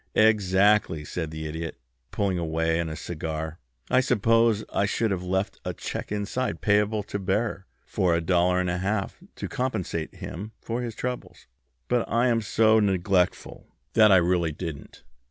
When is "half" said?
8.79-9.21